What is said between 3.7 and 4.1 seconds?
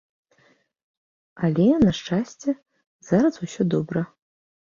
добра.